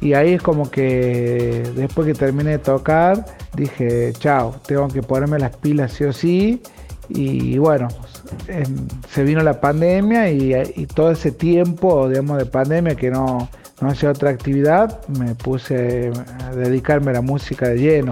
[0.03, 3.25] Y ahí es como que después que terminé de tocar,
[3.55, 6.61] dije, chao, tengo que ponerme las pilas sí o sí.
[7.07, 7.87] Y bueno,
[9.09, 13.47] se vino la pandemia y, todo ese tiempo, digamos, de pandemia que no,
[13.79, 16.11] no hacía otra actividad, me puse
[16.43, 18.11] a dedicarme a la música de lleno.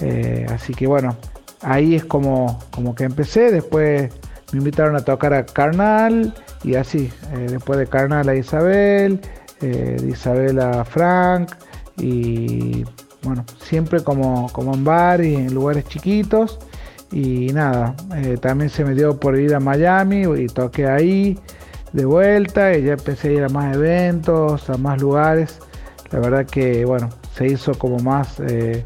[0.00, 1.18] Eh, así que bueno,
[1.60, 4.10] ahí es como, como que empecé, después
[4.52, 6.32] me invitaron a tocar a Carnal
[6.64, 9.20] y así, eh, después de Carnal a Isabel,
[9.60, 11.52] eh, de Isabel a Frank
[11.98, 12.84] y
[13.22, 16.58] bueno, siempre como, como en bar y en lugares chiquitos
[17.12, 21.38] y nada, eh, también se me dio por ir a Miami y toqué ahí
[21.92, 25.58] de vuelta y ya empecé a ir a más eventos, a más lugares.
[26.10, 28.84] La verdad que bueno, se hizo como más eh,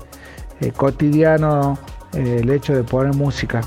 [0.60, 1.78] eh, cotidiano
[2.12, 3.62] el hecho de poner música.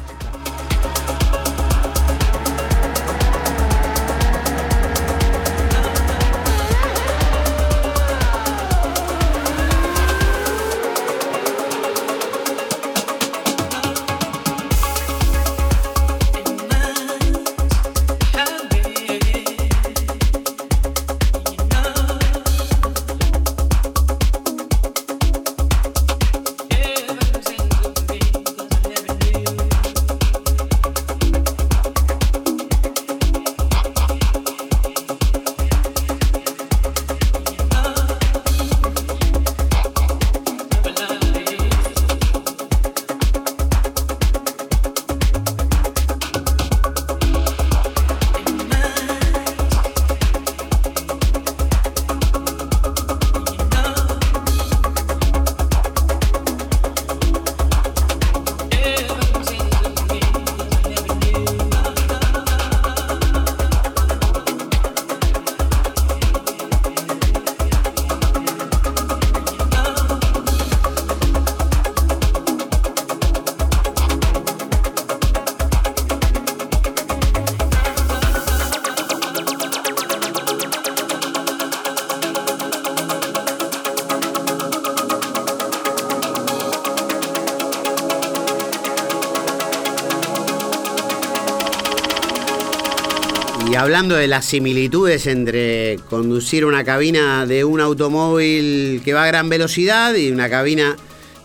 [93.84, 99.49] Hablando de las similitudes entre conducir una cabina de un automóvil que va a gran
[99.49, 100.95] velocidad y una cabina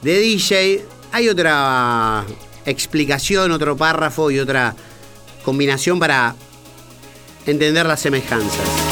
[0.02, 2.24] de DJ, hay otra
[2.64, 4.76] explicación, otro párrafo y otra
[5.42, 6.36] combinación para
[7.44, 8.87] entender las semejanzas.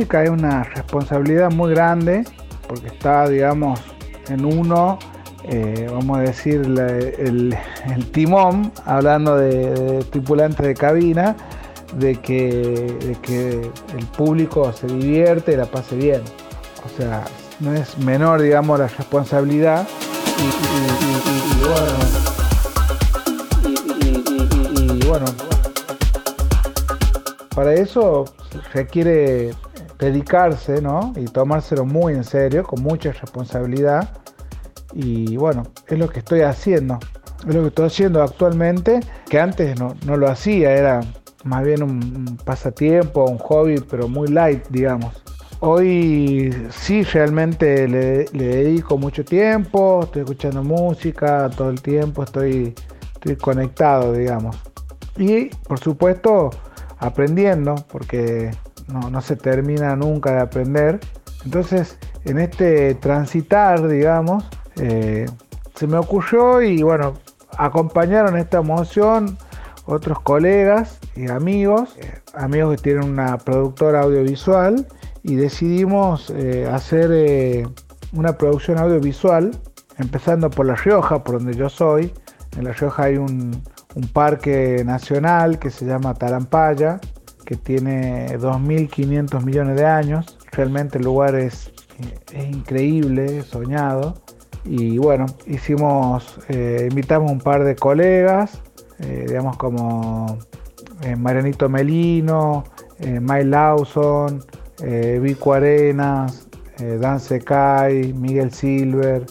[0.00, 2.24] Música es una responsabilidad muy grande
[2.66, 3.78] porque está, digamos,
[4.30, 4.98] en uno,
[5.44, 7.54] eh, vamos a decir, el,
[8.10, 11.36] timón, hablando de, tripulantes de cabina,
[11.98, 16.22] de que, que el público se divierte y la pase bien.
[16.86, 17.24] O sea,
[17.58, 19.86] no es menor, digamos, la responsabilidad.
[24.76, 25.26] y bueno,
[27.54, 28.24] para eso
[28.72, 29.50] requiere
[30.00, 31.12] dedicarse, ¿no?
[31.16, 34.10] Y tomárselo muy en serio, con mucha responsabilidad.
[34.94, 36.98] Y bueno, es lo que estoy haciendo.
[37.46, 41.00] Es lo que estoy haciendo actualmente, que antes no, lo hacía, era
[41.44, 45.22] más bien un, pasatiempo, un hobby, pero muy light, digamos.
[45.60, 52.74] Hoy sí realmente le, dedico mucho tiempo, estoy escuchando música todo el tiempo, estoy,
[53.14, 54.56] estoy conectado, digamos.
[55.16, 56.50] Y por supuesto
[56.98, 58.50] aprendiendo, porque
[58.92, 61.00] no, se termina nunca de aprender.
[61.44, 64.44] Entonces, en este transitar, digamos,
[64.76, 65.26] eh,
[65.74, 67.14] se me ocurrió y bueno,
[67.56, 69.38] acompañaron esta emoción
[69.86, 74.86] otros colegas y amigos, eh, amigos que tienen una productora audiovisual
[75.22, 77.66] y decidimos eh, hacer
[78.12, 79.50] una producción audiovisual,
[79.98, 82.12] empezando por La Rioja, por donde yo soy.
[82.56, 83.62] En La Rioja hay un,
[83.94, 87.00] un parque nacional que se llama Tarampaya,
[87.50, 90.38] que tiene 2.500 millones de años.
[90.52, 91.72] Realmente el lugar es,
[92.32, 94.14] increíble, soñado.
[94.64, 98.62] Y bueno, hicimos, eh, invitamos un par de colegas,
[99.00, 100.38] eh, digamos como
[101.02, 102.62] eh, Marianito Melino,
[103.00, 104.44] Mike Lawson,
[105.20, 106.46] Vico Arenas,
[106.78, 109.26] Dan Secai, Miguel Silver,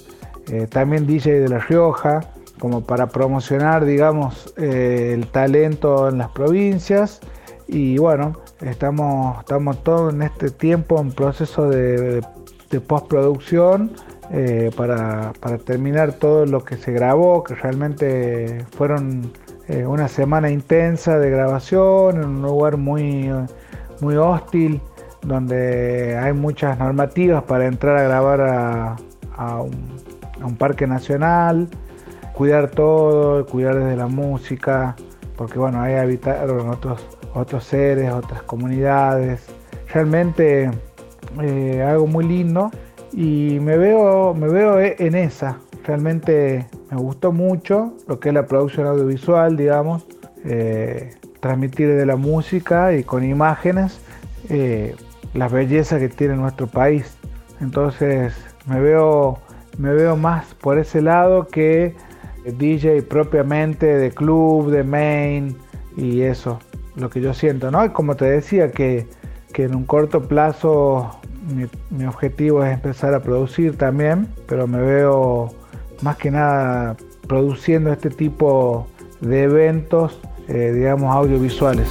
[0.70, 2.20] también DJ de La Rioja,
[2.60, 7.22] como para promocionar, digamos, el talento en las provincias
[7.72, 12.24] y bueno, estamos, estamos todos en este tiempo en proceso de,
[12.88, 13.92] postproducción
[14.32, 15.34] eh, para,
[15.66, 19.32] terminar todo lo que se grabó, que realmente fueron
[19.68, 23.30] eh, una semana intensa de grabación en un lugar muy,
[24.02, 24.82] muy hostil,
[25.22, 29.96] donde hay muchas normativas para entrar a grabar a, un,
[30.42, 31.68] a un parque nacional,
[32.34, 34.96] cuidar todo, cuidar desde la música,
[35.36, 39.46] porque bueno, ahí habitaron otros otros seres, otras comunidades.
[39.94, 40.70] Realmente
[41.42, 42.72] eh, algo muy lindo
[43.14, 45.58] y me veo, me veo e, en esa.
[45.86, 50.06] Realmente me gustó mucho lo que es la producción audiovisual, digamos,
[50.46, 54.00] eh, transmitir de la música y con imágenes
[54.50, 54.96] eh,
[55.34, 57.18] las bellezas que tiene nuestro país.
[57.62, 58.34] Entonces
[58.68, 59.40] me veo,
[59.78, 61.96] me veo más por ese lado que
[62.58, 65.58] DJ propiamente de club, de main
[65.98, 66.60] y eso
[67.00, 67.92] lo que yo siento, ¿no?
[67.94, 69.08] Como te decía, que,
[69.56, 71.20] en un corto plazo
[71.90, 75.54] mi, objetivo es empezar a producir también, pero me veo
[76.02, 76.96] más que nada
[77.28, 78.88] produciendo este tipo
[79.20, 81.90] de eventos, eh, digamos, audiovisuales.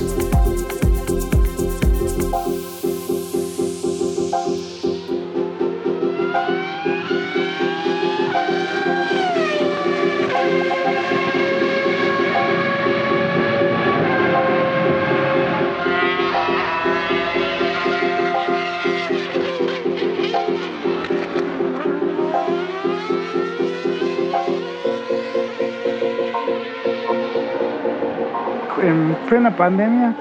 [29.58, 30.14] Pandemia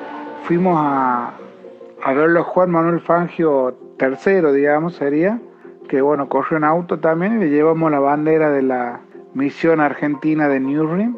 [0.45, 1.31] fuimos a,
[2.03, 5.39] a verlo Juan Manuel Fangio tercero, digamos, sería,
[5.88, 9.01] que bueno, corrió en auto también y le llevamos la bandera de la
[9.35, 11.15] misión argentina de Newrim,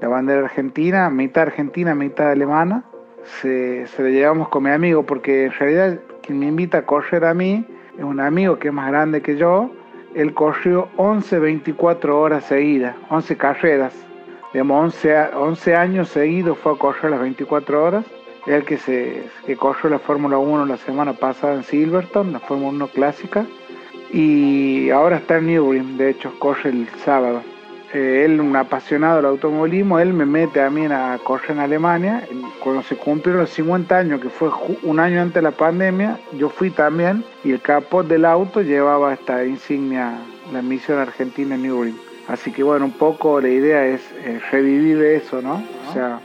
[0.00, 2.84] la bandera argentina, mitad argentina, mitad alemana.
[3.24, 7.24] Se, se la llevamos con mi amigo porque en realidad quien me invita a correr
[7.24, 7.66] a mí
[7.98, 9.72] es un amigo que es más grande que yo.
[10.14, 14.06] Él corrió 11, 24 horas seguidas, 11 carreras.
[14.52, 18.04] Digamos, 11, 11 años seguidos fue a correr las 24 horas.
[18.46, 22.70] El que, se, que corrió la Fórmula 1 la semana pasada en Silverstone, la Fórmula
[22.70, 23.44] 1 clásica.
[24.12, 27.42] Y ahora está en Newbury, de hecho, corre el sábado.
[27.92, 32.28] Eh, él, un apasionado del automovilismo, él me mete a mí a correr en Alemania.
[32.60, 34.50] Cuando se cumplieron los 50 años, que fue
[34.82, 39.14] un año antes de la pandemia, yo fui también y el capot del auto llevaba
[39.14, 40.18] esta insignia,
[40.52, 42.05] la misión argentina en Newbury.
[42.28, 45.62] Así que bueno, un poco la idea es eh, revivir eso, ¿no?
[45.88, 46.20] O sea,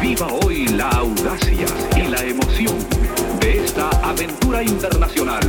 [0.00, 2.76] Viva hoy la audacia y la emoción
[3.40, 5.40] de esta aventura internacional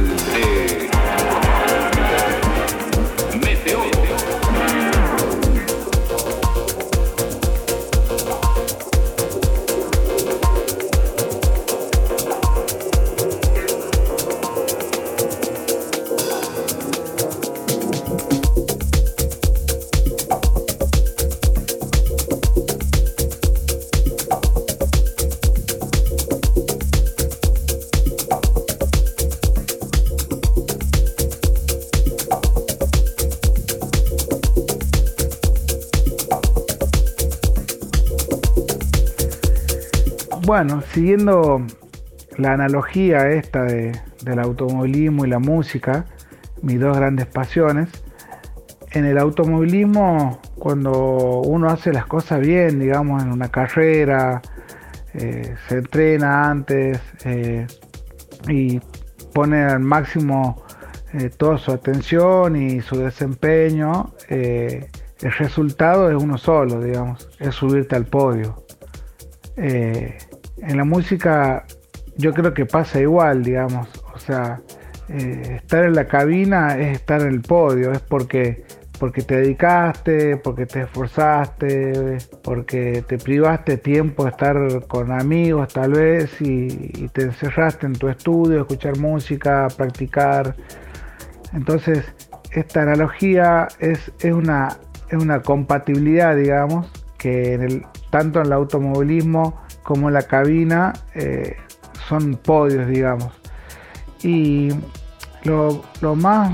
[40.46, 41.66] Bueno, siguiendo
[42.38, 46.06] la analogía esta de, del automovilismo y la música,
[46.62, 47.89] mis dos grandes pasiones,
[48.91, 54.43] en el automovilismo, cuando uno hace las cosas bien, digamos, en una carrera,
[55.16, 57.66] eh, se entrena antes eh,
[58.48, 58.80] y
[59.34, 60.64] pone al máximo
[61.14, 67.96] eh, toda su atención y su desempeño, el resultado es uno solo, digamos, es subirte
[67.96, 68.64] al podio
[70.68, 71.66] en la música
[72.18, 73.88] yo creo que pasa igual, digamos.
[74.13, 74.61] O sea,
[75.09, 78.63] eh, estar en la cabina es estar en el podio, es porque,
[78.99, 85.93] porque te dedicaste, porque te esforzaste, porque te privaste tiempo de estar con amigos tal
[85.93, 86.68] vez y,
[87.09, 90.55] te encerraste en tu estudio, escuchar música, practicar.
[91.53, 92.05] Entonces,
[92.51, 94.78] esta analogía es, es, una,
[95.09, 101.58] es una compatibilidad, digamos, que en el, tanto en el automovilismo como la cabina eh,
[102.10, 103.32] son podios, digamos.
[104.24, 104.70] Y
[105.44, 106.52] lo, más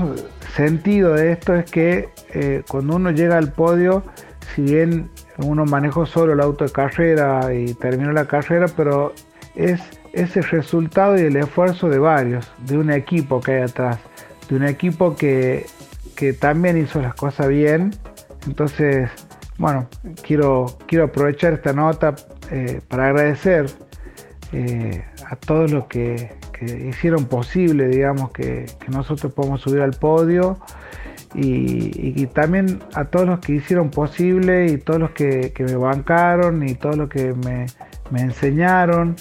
[0.54, 4.04] sentido de esto es que eh, cuando uno llega al podio,
[4.54, 9.14] si bien uno manejó solo el auto de carrera y terminó la carrera, pero
[9.54, 9.80] es
[10.12, 13.98] ese resultado y el esfuerzo de varios, de un equipo que hay atrás,
[14.50, 15.64] de un equipo que,
[16.16, 17.94] que también hizo las cosas bien.
[18.46, 19.08] Entonces,
[19.56, 19.88] bueno,
[20.22, 22.14] quiero, quiero aprovechar esta nota
[22.54, 23.64] eh, para agradecer
[24.52, 30.58] eh, a todos los que, hicieron posible, digamos, que, nosotros podamos subir al podio
[31.34, 36.74] y, también a todos los que hicieron posible y todos los que, me bancaron y
[36.74, 37.66] todos los que me,
[38.22, 39.16] enseñaron,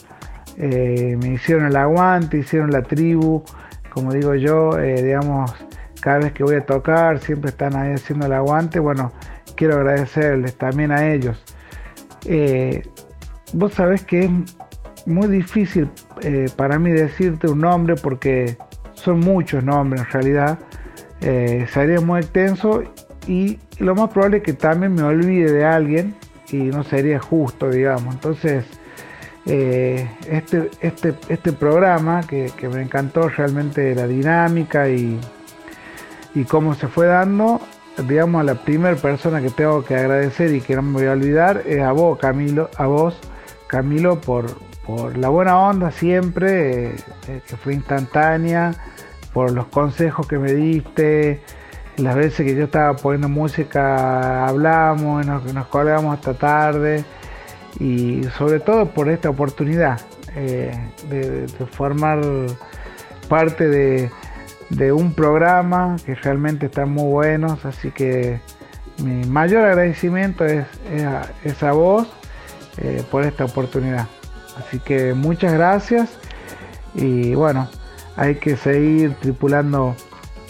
[0.58, 3.46] eh, me hicieron el aguante, hicieron la tribu,
[3.94, 5.54] como digo yo, digamos,
[6.02, 9.14] cada vez que voy a tocar siempre están ahí haciendo el aguante, bueno,
[9.56, 11.42] quiero agradecerles también a ellos.
[13.54, 14.32] Vos sabés que es
[15.06, 15.90] muy difícil
[16.22, 18.58] eh, para mí decirte un nombre porque
[18.94, 20.60] son muchos nombres en realidad.
[21.22, 22.84] Eh, sería muy extenso
[23.28, 26.16] y lo más probable es que también me olvide de alguien
[26.52, 28.16] y no sería justo, digamos.
[28.16, 28.66] Entonces,
[29.46, 35.20] este, este, este programa que, me encantó realmente la dinámica y,
[36.36, 37.62] y cómo se fue dando,
[38.08, 41.64] digamos, la primera persona que tengo que agradecer y que no me voy a olvidar
[41.66, 43.20] es a vos, Camilo, a vos,
[43.72, 48.74] Camilo, por, por la buena onda siempre, eh, que fue instantánea,
[49.34, 51.42] por los consejos que me diste,
[51.96, 57.06] las veces que yo estaba poniendo música hablamos, nos, nos colgamos hasta tarde
[57.80, 60.02] y sobre todo por esta oportunidad
[60.36, 60.78] eh,
[61.10, 62.20] de, formar
[63.30, 63.70] parte
[64.70, 68.42] de, un programa que realmente está muy buenos, así que
[69.02, 72.08] mi mayor agradecimiento es, a, vos
[72.78, 74.08] eh, por esta oportunidad.
[74.58, 76.10] Así que muchas gracias
[76.94, 77.70] y bueno,
[78.16, 79.96] hay que seguir tripulando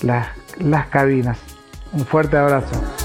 [0.01, 0.27] las,
[0.59, 1.37] las cabinas.
[1.93, 3.00] Un fuerte abrazo.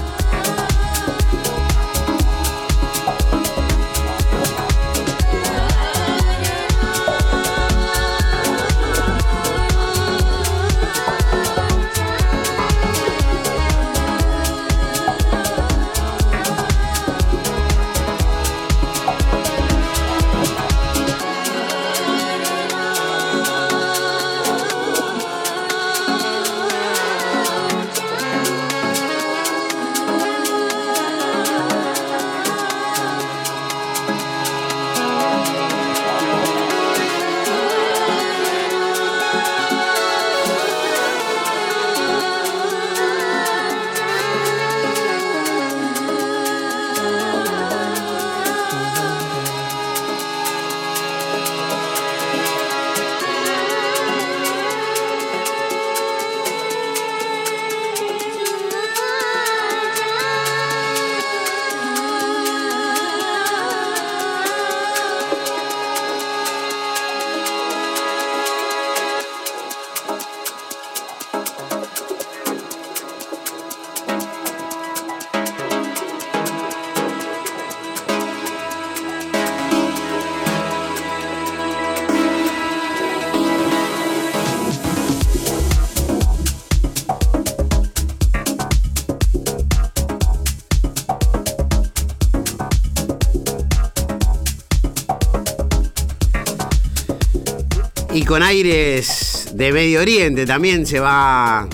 [98.27, 101.65] Con aires de Medio Oriente también se va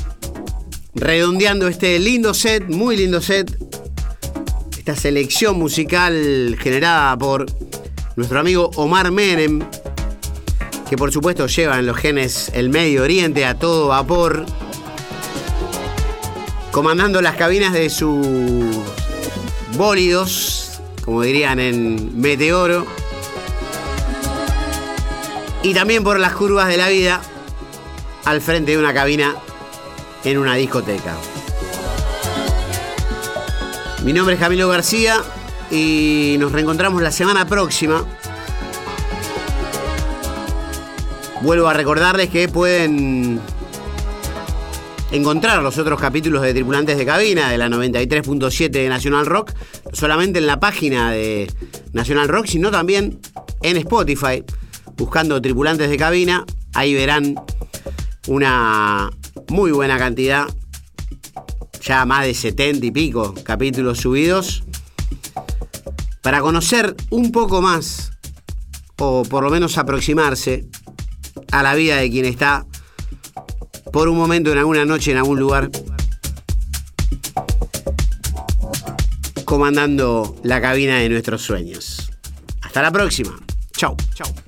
[0.94, 3.58] redondeando este lindo set, muy lindo set.
[4.78, 7.48] Esta selección musical generada por
[8.16, 9.62] nuestro amigo Omar Menem,
[10.88, 14.46] que por supuesto lleva en los genes el Medio Oriente a todo vapor,
[16.72, 18.78] comandando las cabinas de sus
[19.76, 22.86] bólidos, como dirían en Meteoro
[25.64, 27.22] y también por las curvas de la vida
[28.26, 29.36] al frente de una cabina
[30.26, 31.16] en una discoteca.
[34.04, 35.22] Mi nombre es Camilo García
[35.72, 38.06] y nos reencontramos la semana próxima.
[41.42, 43.40] Vuelvo a recordarles que pueden
[45.12, 49.54] encontrar los otros capítulos de Tripulantes de Cabina de la 93.7 de National Rock,
[49.94, 51.50] solamente en la página de
[51.94, 53.20] National Rock, sino también
[53.62, 54.44] en Spotify
[54.98, 57.36] buscando tripulantes de cabina, ahí verán
[58.28, 59.12] una
[59.50, 60.48] muy buena cantidad,
[61.82, 64.64] ya más de 70 y pico capítulos subidos,
[66.22, 68.12] para conocer un poco más,
[68.98, 70.66] o por lo menos aproximarse
[71.52, 72.66] a la vida de quien está
[73.92, 75.70] por un momento en alguna noche en algún lugar
[79.54, 82.12] comandando la cabina de nuestros sueños.
[82.62, 83.40] Hasta la próxima.
[83.78, 83.96] Chao.
[84.16, 84.43] Chao.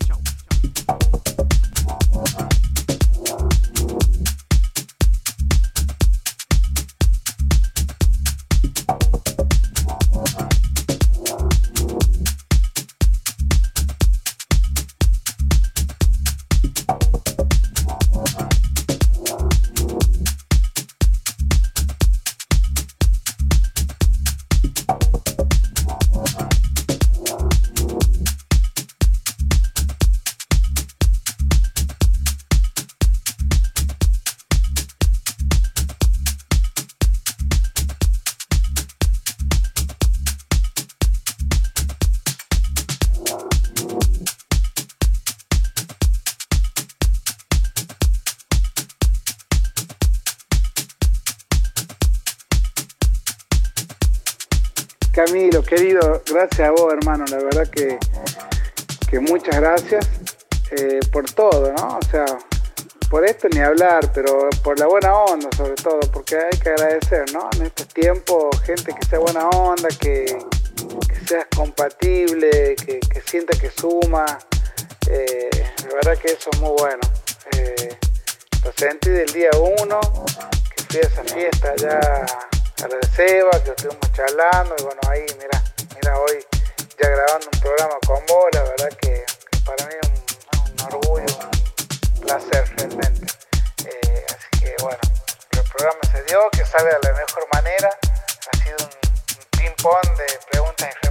[55.26, 57.26] Camilo, querido, gracias a vos, hermano.
[57.32, 57.98] La verdad que,
[59.10, 60.08] que muchas gracias
[60.72, 61.98] eh, por todo, ¿no?
[61.98, 62.26] O sea,
[63.10, 67.34] por esto ni hablar, pero por la buena onda sobre todo, porque hay que agradecer,
[67.34, 67.50] ¿no?
[67.56, 70.38] En estos tiempos, gente que sea buena onda, que,
[71.08, 74.26] que sea compatible, que, sienta que suma.
[75.10, 75.50] Eh,
[75.88, 77.02] la verdad que eso es muy bueno.
[77.58, 77.98] Eh,
[78.64, 79.50] lo sentí del día
[79.82, 80.00] uno,
[80.76, 82.45] que fui a esa fiesta allá
[82.86, 85.64] a la Seba, que estuvimos charlando y bueno, ahí, mira,
[85.96, 86.46] mira hoy
[87.02, 89.26] ya grabando un programa con vos, la verdad que,
[89.66, 90.10] para mí es
[90.70, 91.26] un, orgullo,
[92.14, 93.26] un placer realmente.
[93.86, 95.00] Eh, así que bueno,
[95.52, 98.90] el programa se dio, que sale de la mejor manera, ha sido un,
[99.58, 101.05] ping-pong de preguntas y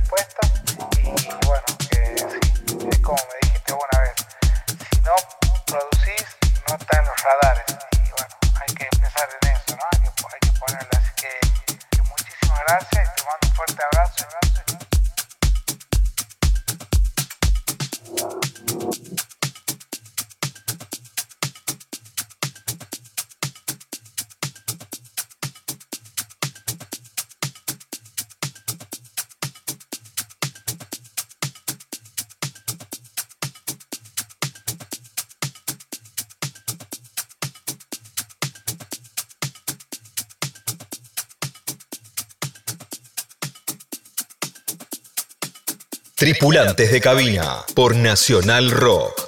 [46.35, 49.24] Tripulantes de cabina por Nacional Rock.